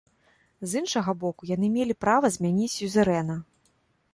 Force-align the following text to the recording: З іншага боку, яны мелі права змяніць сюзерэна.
З 0.69 0.81
іншага 0.83 1.13
боку, 1.23 1.49
яны 1.51 1.69
мелі 1.75 1.97
права 2.07 2.33
змяніць 2.37 2.73
сюзерэна. 2.79 3.35